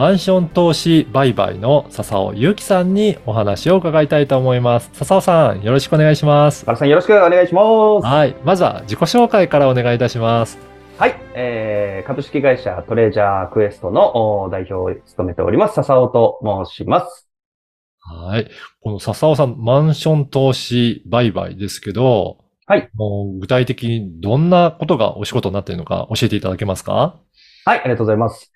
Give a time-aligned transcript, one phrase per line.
[0.00, 4.88] マンション投資売買の笹尾祐樹さんにお話を伺いたいと思います。
[4.94, 6.64] 笹尾さん、よろしくお願いします。
[6.64, 7.60] 原さんよろしくお願いしま
[8.00, 8.06] す。
[8.06, 8.34] はい。
[8.42, 10.58] まずは自己紹介からお願いいたします。
[10.96, 17.28] はい、えー、株式会社トレジャークエストのお代表を務めております、笹尾と申します。
[17.98, 18.48] はい。
[18.80, 22.88] この笹尾さん、マンション投資売買ですけど、はい。
[22.94, 27.20] もう具体的にどんなことがお仕事になっているのか教えていただけますか？
[27.66, 28.50] はい、ありがとうございます。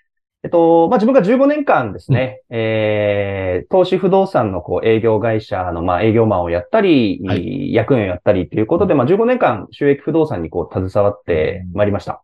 [0.44, 12.22] えっと、まあ、自分が15年間ですね、えー、投資不動産のこう営業会社の、まあ、営業マンをやったり、は役員をやったりということで、まあ、15年間収益不動産にこう携わってまいりました。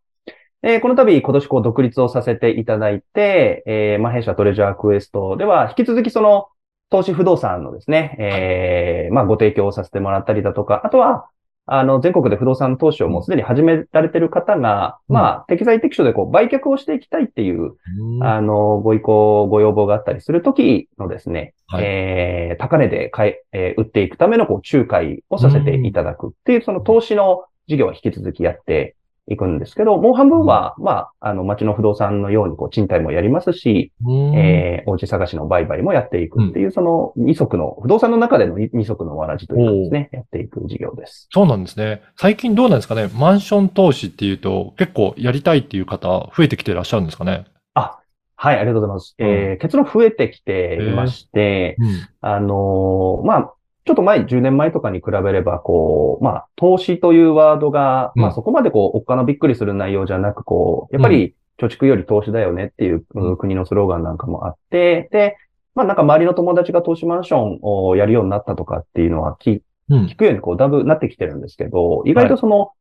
[0.63, 6.49] えーこの度、今年こう独立をさせていただいて、えーまあ、弊社トレジャークエストでは、引き続きその、
[6.91, 11.31] 投資不動産のですね、えーまあ、ご提供をさせてもらったりだとか、あとは、
[11.73, 15.15] あの、全国で不動産投資をもうすでに始められている方が、うん。
[15.15, 17.77] まあ、適材適所でこう、売却をしていきたいっていう、
[18.23, 21.85] あの、ご意向、ご要望があったりするときのですね、はい。
[21.85, 28.97] えー高値で買い、えー売っていくためのこう仲介をさせていただくっていう、その投資の事業は引き続きやって
[29.31, 41.29] いくんですけど、もう半分は、まあ、あの、町の不動産のようにこう、賃貸もやりますし、うんえーお家探しの売買もやっていくっていう、その二足の、不動産の中での二二足のわらじというかですね、やっていく事業です。
[41.31, 42.03] そうなんですね。
[42.17, 43.09] 最近どうなんですかね？
[43.15, 47.45] マンション投資っていうと結構やりたいっていう方増えてきてらっしゃるんですかね？
[47.75, 47.99] あ、
[48.35, 49.15] はい、ありがとうございます。
[49.19, 51.89] えー結論増えてきていまして、うん。
[52.21, 53.53] あのーまあ、
[53.85, 58.23] ちょっと前、10年前とかに比べれば、こう、まあ、投資というワードが、うん。
[58.23, 63.31] まあ、そこまでこう、おっかのびっくりする内容じゃなく、こう、やっぱり、貯蓄より投資だよねっていう、うん。
[63.31, 65.37] うん国のスローガンなんかもあって、で、
[65.75, 70.05] まあ、なんか周りの友達が投資マンションをやるようになったとかっていうのは聞うん。
[70.07, 70.17] 聞。
[70.17, 72.73] くようにこう、だいぶなってきてるんですけど、意外とその、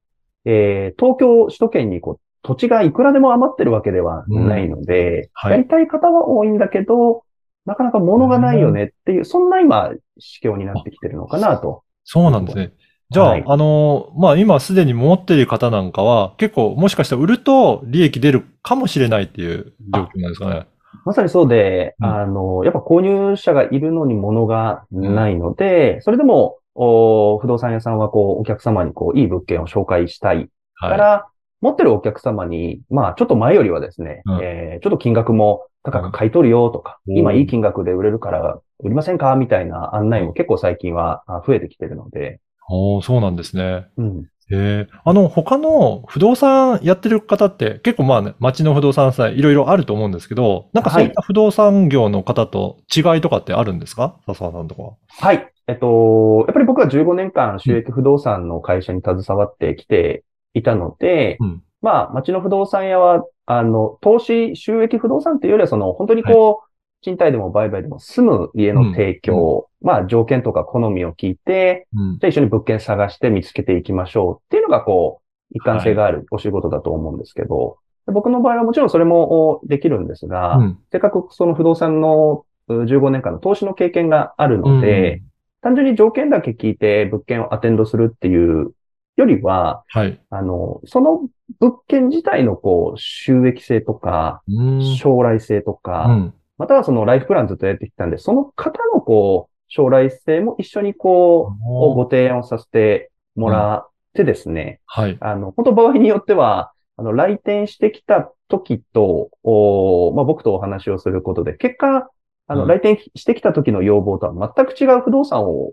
[0.46, 5.52] えー東京首都圏にこう、土地がいくらでも余ってるわけではないので、はい。
[5.52, 7.24] やりたい方は多いんだけど、
[7.70, 11.84] なかなか物がないよねっていう、そんな今、市況になってきてるのかなと。
[12.04, 12.74] そうなんですね。
[13.12, 20.68] じゃあ、はいあの、まあ、今すでに持っている方なんかは結構もしかしたら売ると利益出るかもしれないっていう状況なんですかね。
[21.06, 30.98] まさにそうで、うんあの、やっぱ購入者がいるのに物がないので、それでも、お不動産屋さんはこう、お客様にこう、いい物件を紹介したいかはい。
[30.98, 31.28] ら、
[31.62, 39.36] 持ってるお客様に、まあ、ちょっと前よりはですね、うんえーちょっと金額も高く買い取るよとか、うん今いい金額で売れるから売りませんか？
[39.36, 42.40] みたいな案内も結構最近はあ増えてきてるので、
[42.70, 43.88] おーそうなんですね。
[43.98, 44.20] うん。
[44.22, 44.88] へえ。
[45.06, 54.18] あの、他の不動産やってる方って結構まあね、町の不動産さんいろいろあると思うんですけど、なんかそういった不動産業の方と違いとかってあるんですか？
[54.26, 54.94] 笹川さんとかは。
[55.08, 55.52] はい。
[55.68, 60.24] えっと、やっぱり僕は15年間収益不動産の会社に携わってきて
[60.56, 66.70] いたので、うんまあ、町の不動産屋は、あの、投資、収益不動産っていうよりは、その、本当にこう、
[67.02, 72.20] 賃貸でも売買でも住む家の提供、まあ、条件とか好みを聞いて、うん。
[72.20, 80.80] じゃあ一緒に物件探して見つけていきましょうっていうのが、こう、一貫性があるお仕事だと思うんですけど、で僕の場合はもちろんそれもおできるんですが、うん。
[80.92, 85.24] せっかくその不動産のう15年間の投資の経験があるので、
[85.62, 88.74] 単純に条件だけ聞いて物件をアテンドするっていう
[89.20, 90.20] よりは、はい。
[90.30, 91.28] あの、その
[91.60, 94.96] 物件自体のこう、収益性とか、うん。
[94.98, 96.34] 将来性とか、うん。
[96.58, 105.18] またはそのライフプランずっとやってきたんで、その方のこう、将来性も一緒にこう、ご提案をさせてもらってですね、はい。
[105.20, 112.10] あの、本当場合によっては、あの、来店してきた時と、おまあ、僕とお話をすることで、結果、
[112.50, 115.72] あの、うん来店してきた時の要望とは全く違う不動産を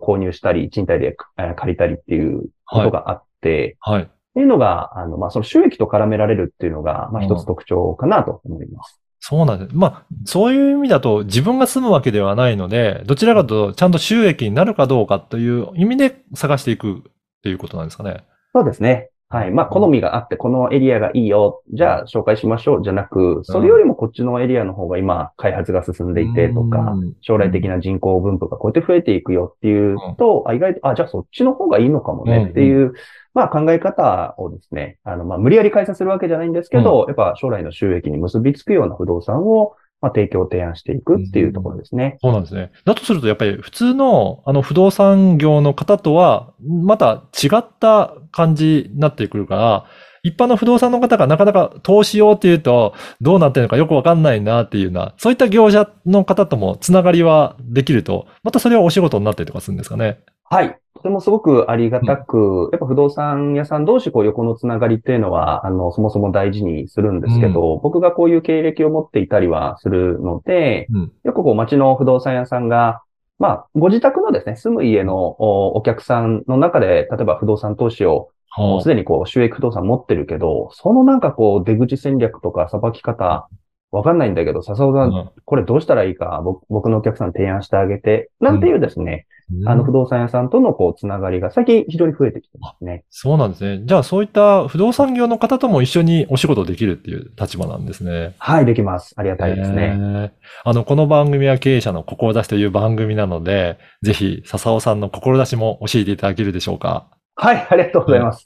[0.00, 4.02] 購入したり、賃貸でえー借りたりっていうことがあって、はい。
[4.02, 9.00] っていうのが、あの、まあ、その収益と絡められるっていうのが、まあ、うん一つ特徴かなと思います。
[9.18, 9.74] そうなんです。
[9.74, 17.02] まあ、そういう意味だと自分が住むわけではないので、どちらかというとちゃんと収益になるかどうかという意味で探していくっ
[17.42, 18.24] ていうことなんですかね。
[18.54, 19.10] そうですね。
[19.28, 19.50] はい。
[19.50, 21.60] まあ、好みがあって、このエリアがいいよ。
[21.72, 22.84] じゃあ、紹介しましょう。
[22.84, 32.92] じゃなく、それよりもこっちのエリアの方が今、開発が進んでいてとか、うん将来的な人口分布がこうやって増えていくよっていうと、あ、意外と、あ、じゃあそっちの方がいいのかもねっていう、
[33.34, 42.18] まあ考え方をですね、あの、まあ無理やり開催するわけじゃないんですけど、やっぱ将来の収益に結びつくような不動産をまあ、提供提案していくっていうところですね。
[42.20, 42.70] そうなんですね。
[42.84, 49.86] だとすると、やっぱり普通の、あの、不動産業の方とは、また違った感じになってくるから、
[50.22, 60.18] 一般の不動産の方がなかなか投資用っていうと、どうなってるのかよくわかんないなっていうような、そういった業者の方ともつながりはできると、またそれはお仕事になったりとかするんですかね。
[60.44, 60.78] はい。
[61.06, 71.12] とてもすごくありがたく、やっぱ不動産屋さん同士こう横のつながりっていうのは、あの、そもそも大事にするんですけど、僕がこういう経歴を持っていたりはするので、うん。
[71.22, 73.02] よくこう街の不動産屋さんが、
[73.38, 83.48] まあ、ご自宅のですね、住む家のおお客さんの中で、例えば不動産投資をもうすでにこう収益不動産持ってるけど、そのなんかこう出口戦略とかさばき方、
[83.92, 85.30] わかんないんだけど、笹尾さん、うん。
[85.44, 93.04] これどうしたらいいか、僕僕のお客さんに提案してあげて、なんていうですね、うんあの不動産屋さんとのこうつながりが最近非常に増えてきてますね。
[93.10, 93.82] そうなんですね。
[93.84, 98.34] じゃあそういった不動産業の方とも一緒にお仕事できるっていう立場なんですね。
[98.38, 99.14] はい、できます。
[99.16, 100.32] ありがたいですね。
[100.64, 107.06] あの、この番組は経営者の志という番組なので、ぜひ、笹尾さんの志も教えていただけるでしょうか？
[107.36, 108.44] はい、ありがとうございます。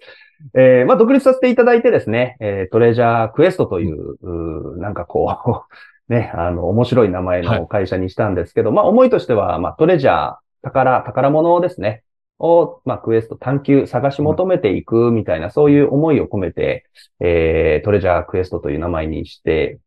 [0.54, 5.64] えーまあ、独立させていただいてですね、えートレジャークエストという、うーなんかこ
[6.08, 12.02] う、 ね、あの、面白い名前の会社にしたんですけど、まあ、思いとしては、まあ、トレジャー、宝、宝物ですね、
[12.40, 16.86] を、まあ、クエスト探求、探し求めていくみたいな、そういう思いを込めて、
[17.20, 19.78] えートレジャークエストという名前にして、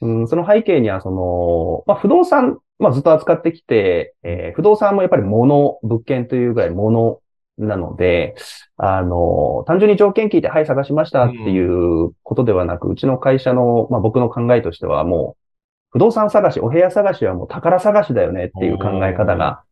[0.00, 7.20] うん、その背景には、その、まあ、不動産、まあ、ずっと扱ってきて、えー不動産もやっぱり物、物件というぐらい物
[7.58, 8.34] なので、
[8.76, 15.42] あの、単純に条件聞いて、はい、探しましたっていうことではなく、うちの会社の、まあ、僕の考えとしては、もう、
[15.90, 19.62] 不動産探し、お部屋探しはもう宝探しだよねっていう考え方が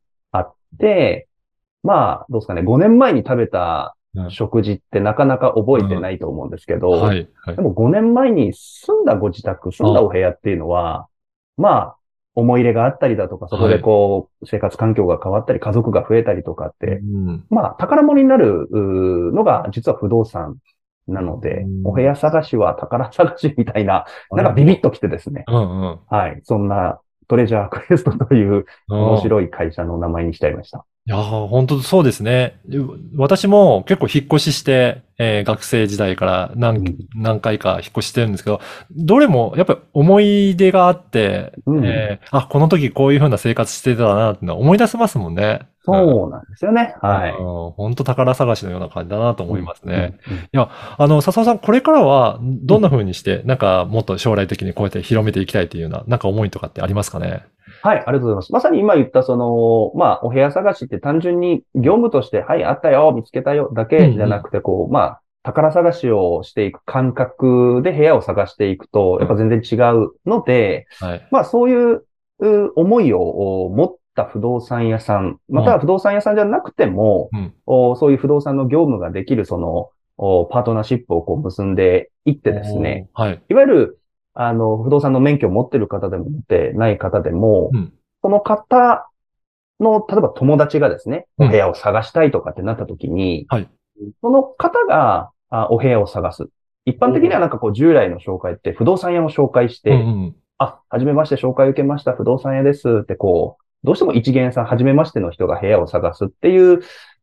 [0.73, 1.29] あって、
[1.83, 7.29] まあ、どうですかね、5年前に食べたうん食事ってなかなか覚えてないと思うんですけど、はい。
[7.35, 7.61] はいで。
[7.61, 11.07] も5年前に住んだご自宅、住んだお部屋っていうのは、
[11.59, 11.97] まあ、
[12.35, 20.57] 思い入れがあったりだとか、そこでこう、生活環境が変わったり、家族が増えたりとかって、うんまあ、宝物になるのが実は不動産
[21.09, 25.45] なのでうん、お部屋探しは宝探しみたいな、なんかビビッときてですね。
[25.47, 26.01] うんうん。
[26.09, 26.41] はい。
[26.43, 29.21] そんなトレジャークエストという面い。
[29.21, 30.87] 白い会社の名前にしちゃいました。
[31.07, 32.61] いやー、本当そうですね。
[33.17, 38.61] 私も結構引っ越しして、えー学生時代から何,、うん何回か引っ越ししてるんですけど、
[38.91, 45.61] どれもやっぱり思い出があって、うんえーあ、この時こういう風な生活してたなって思い出せますもんね。
[45.85, 46.95] そうなんですよね。
[47.01, 47.33] はい。
[47.77, 50.19] 本当宝探しのような感じだなと思いますね。
[50.29, 50.61] うん。
[50.61, 50.69] うん
[50.99, 57.45] あの、笹尾さん、これからはどんな風にして、なんかもっと将来的にこうやって広めていきたいというような、なんか思いとかってありますかね？
[57.87, 58.53] はい、ありがとうございます。
[58.53, 71.29] まさに今言った、その、まあ、お部屋探しって単純に業務として、はい、あったよ、見つけたよ、だけじゃなくて、こう、まあ、宝探しをしていく感覚で部屋を探していくと、やっぱ全然違うので、はい。
[71.31, 72.03] まあ、そういう
[72.41, 83.09] う思いをお持った不動産屋さん、または不動産屋さんじゃなくても、うんおそういう不動産の業務ができる、その、おパートナーシップをこう結んでいってですね。
[83.15, 83.43] はい。
[83.49, 83.99] いわゆる、
[84.37, 87.93] あの、不動産の免許を持ってる方でも持ってない方でも、うん。
[88.23, 89.09] その方
[89.81, 91.49] の、例えば友達がですね、うん。
[91.49, 93.69] お部屋を探したいとかってなった時に、はい。
[94.21, 96.49] その方があお部屋を探す。
[96.85, 106.81] 一般的にはなんかこう従来の紹介って不動産屋を紹介して、うんうんあ、はじめまして紹介受けました不動産屋ですってこう、どうしても一元さん、はじめましての人が部屋を探すっていう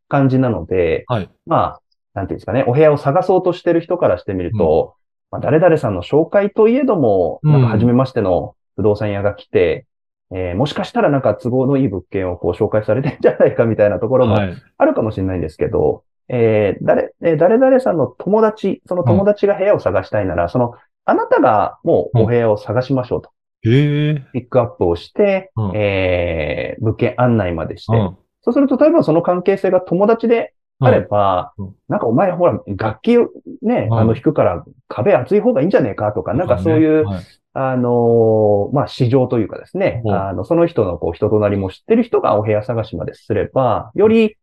[0.08, 1.30] 感じなので、はい。
[1.46, 1.80] まあ、
[2.14, 4.94] なんていうんですかね、お部屋を探そうとしてる人からしてみると、
[5.34, 9.84] まあ、誰々さんの紹介といえども、うんなんか初めましての不動産屋が来て、
[10.32, 14.54] えーもしかしたらなんか都合のいい物件をこう紹介されてんじゃないかみたいなところもはい。
[14.78, 20.74] あるかもしれないんですけど、えー誰、えー誰々さんの友達、その友達が部屋を探したいなら、その、
[21.04, 23.30] あなたがもうお部屋を探しましょうと。
[23.68, 24.24] へえ。
[24.32, 30.52] ピックアップをして、うんえー物件案内までして、うんそうすると、例えばその関係性が友達で
[30.84, 31.74] あれば、うん。
[31.88, 33.16] なんかお前ほら、楽器
[33.62, 37.24] ね、うんあの弾くから壁厚い方がいいんじゃねえかとか、なんかそういう、はい。
[37.56, 40.12] あのーまあ、市場というかですね、うん。
[40.12, 44.36] あの、その人のこう人となりも知ってる人がお部屋探しまですれば、より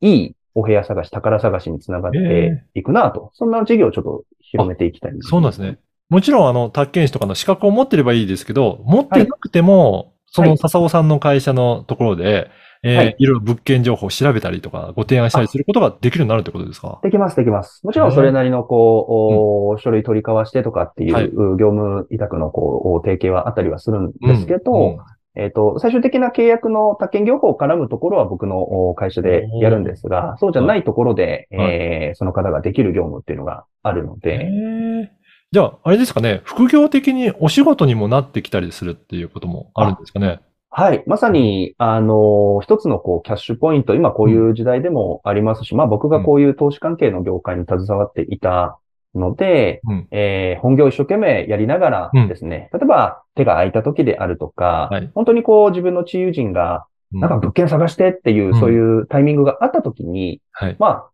[0.00, 5.78] いいお部屋探し、宝探しにつながっていくなと、そんな事業をちょっと広めていきたいなそうなんですね。
[6.08, 12.50] もちろん、あの、宅建士とかの資格を持ってればいいですけど、持ってなくても、その笹尾さんの会社のところで、
[12.84, 13.16] えーはい。
[13.18, 17.00] いろいろ物件情報を調べたりとか、ご提案したりすることができるようになるってことですか？
[17.02, 17.80] できます、できます。
[17.84, 21.30] もちろんそれなりの、こう、お書類取り交わしてとかっていう、はい。
[21.58, 24.98] 業務委託の、こう、お提携はあったりはするんですけど、うん。
[25.36, 28.58] えっ、と、最終的な契約の宅建業法を絡むところは僕の
[28.90, 31.74] お会社でやるんですが、そうじゃないところで、はい。
[31.74, 35.08] えーその方ができる業務っていうのがあるのへで、ー。
[35.50, 40.38] じゃあ、あれですかね、副業的にお仕事にもなってきたりするっていうこともあるんですかね？
[40.76, 41.04] はい。
[41.06, 48.80] まさに、あの、一つのこう、キャッシュポイント、今こういう時代でもありますし、まあ僕がこういう投資関係の業界に携わっていた
[49.14, 50.08] ので、うん。
[50.10, 55.10] えー本業を一生懸命やりながらですね、例えば手が空いた時であるとか、はい。
[55.14, 57.20] 本当にこう自分の知友人が、うん。
[57.20, 58.58] なんか物件探してっていう、うん。
[58.58, 60.76] そういうタイミングがあった時に、はい。
[60.80, 61.10] まあ、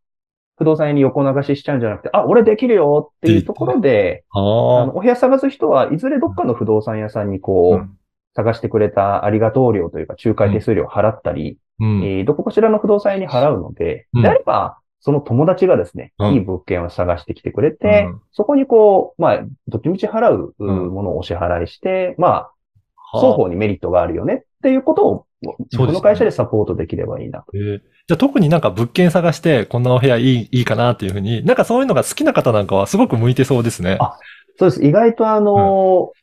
[0.56, 4.42] 不動産屋に横流ししちゃうんじゃなくて、あ、俺できるよっていうところで、ああ
[4.86, 7.99] のお部屋探す人はいずれどっかの不動産屋さんにこう、うん
[8.34, 11.84] 探してくれたありがとう料というか、仲介手数料を払ったり、あ。
[11.84, 12.04] うん。
[12.04, 22.50] えーどこかしらの不動産屋に払うので、うんであれば、その友達がですね、うんいい物件を探してきてくれて、うんそこにこう、まあ、どっちみち払うものをお支払いして、まあ、は
[23.14, 25.26] あ双方にメリットがあるよねっていうことを、
[25.76, 27.46] この会社でサポートできればいいなと。
[27.54, 33.98] えーじゃあ特になんか物件探して、こんなお部屋いい、いいかなっていうふうに、なんかそういうのが好きな方なんかはすごく向いてそうですね。
[34.00, 34.18] あ
[34.58, 34.84] そうです。
[34.84, 36.19] 意外とあのー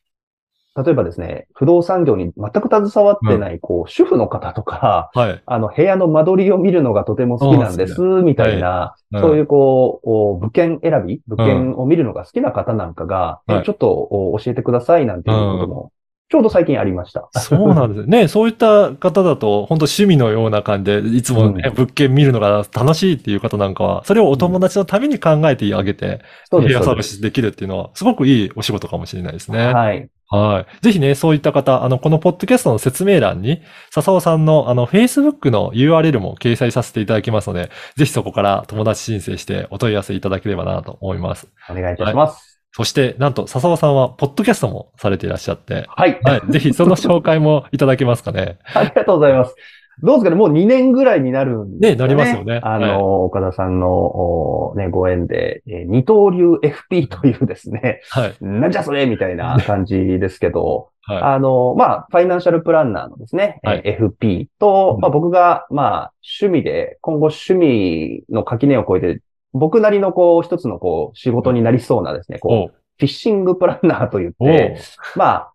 [0.77, 5.43] 例えばですね、不動産業に全く携わってない、こう、主婦の方とか、はい。
[5.43, 15.91] あの、部屋の間取りを見るのがとても好きなんです、みたいな、うんそういうこう、お物件選び、物件を見るのが好きな方なんかが、ちょっとお教えてくださいなんていうことも、
[16.29, 17.29] ちょうど最近ありました。
[17.39, 18.27] そうなんですね。
[18.29, 26.19] そういった方だと、本当趣味のような感じで、いつもね、うん物件見るのが楽しいっていう方なんかは、それをお友達のために考えてあげて、
[26.51, 29.73] 部屋サービスできるっていうのは、すごくいいお仕事かもしれないですね。
[29.73, 30.09] はい。
[30.29, 30.83] はい。
[30.83, 41.47] ぜひね、そういった方、あの、このポッドキャストの説明欄に、笹尾さんの、あの、Facebook の URL も掲載させていただきますので、ぜひそこから友達申請してお問い合わせいただければなと思います。
[41.69, 42.59] お願いいたします。
[42.73, 46.19] そして、なんと、笹尾さんは、ポッドキャストもされていらっしゃって、はい。
[46.21, 46.51] はい。
[46.51, 48.59] ぜひその紹介もいただけますかね。
[48.75, 49.55] ありがとうございます。
[50.01, 52.07] どうですかねもう2年ぐらいになるんですかね。
[52.07, 52.59] なりますよね。
[52.63, 58.35] あの、はい岡田さんの、おね、ご縁で、えー二刀流 FP というですね、はい。
[58.41, 63.81] なんじゃそれみたいな 感じですけど、はあの、まあ、ファイナンシャルプランナーのですね、はい。
[63.85, 65.01] えー FP と、うん。
[65.01, 69.21] まあ僕が、まあ、趣味で、今後趣味の垣根を越えて、
[69.53, 72.39] 僕なりのこう、一つのこう、仕事になりそうなですね、い。
[72.39, 74.77] こう、フィッシングプランナーと言って、
[75.15, 75.53] まあ、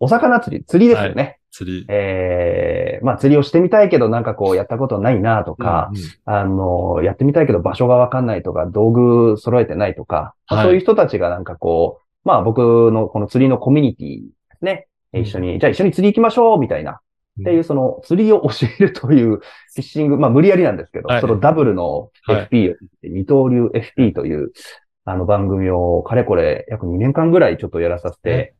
[0.00, 1.37] お魚釣り、釣りですよね。
[1.50, 1.86] 釣り。
[1.88, 6.04] ええまあ釣りをしてみたいけどなんかこうやったことないなとか、うんうん。
[6.24, 10.66] あの、やってみたいけど場所がわかんないとか、道具揃えてないとか、まあはい。
[10.66, 14.26] そういう人たちがなんかこう、まあ僕のこの釣りのコミュニティで
[14.58, 15.20] すね、うん。
[15.22, 17.00] 一緒に、じゃあ一緒に釣り行きましょうみたいな、
[17.38, 17.44] うん。
[17.44, 21.20] っていうその釣りを教えるというフィッシング、まあ無理やりなんですけど、はい。
[21.20, 22.48] そのダブルのはい。
[22.50, 24.52] FP を、二刀流 FP という、
[25.04, 28.54] あの番組をかれこれ約2年間ぐらいちょっとやらさせて、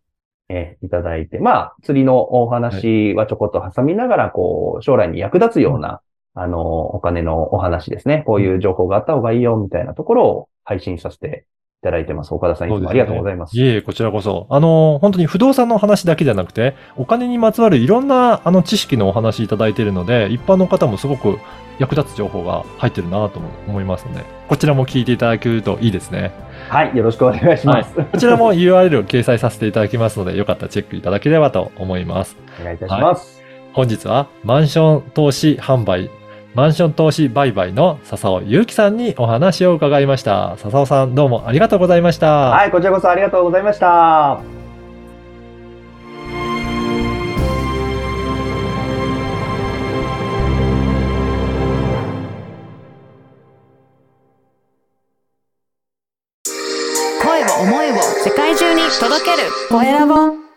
[0.49, 6.01] えーいただいて、まあ、釣りのお話はちょこっと挟みながら、こう、将来に役立つような、
[6.35, 8.23] あの、お金のお話ですね。
[8.27, 11.47] こういう情報があった方がいいよ、みたいなところを配信させて
[11.81, 12.35] いただいてます。
[12.35, 13.57] 岡田さん、いつもありがとうございます。
[13.57, 14.49] いえいえ、こちらこそ。
[14.51, 21.39] あの、本当に不動産の話だけじゃなくて、お金にまつわるいろんな、あの、知識のお話いただいているので、一般の方もすごく
[21.79, 26.33] 役立つ情報が入ってるなと思いますので、こちらも聞いていただけるといいですね。
[26.69, 27.95] はい、よろしくお願いします。
[27.95, 32.37] こちらも URL を掲載させていただきますので、よかったらチェックいただければと思います。
[32.61, 33.41] お願いいたします。
[33.73, 36.11] 本日は、マンション投資販売、
[36.59, 40.57] マンション投資売買の笹尾祐樹さんにお話を伺いました。
[40.57, 42.51] 笹尾さん、どうもありがとうございました。
[42.51, 44.41] はい、こちらこそありがとうございました。
[57.23, 60.48] 声を思いを世界中に届けるコエラボ